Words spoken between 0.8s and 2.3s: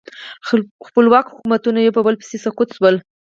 خپلواک حکومتونه یو په بل